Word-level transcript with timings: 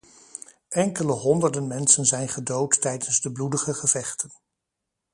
Enkele 0.69 1.11
honderden 1.11 1.67
mensen 1.67 2.05
zijn 2.05 2.29
gedood 2.29 2.81
tijdens 2.81 3.21
de 3.21 3.31
bloedige 3.31 3.73
gevechten. 3.73 4.31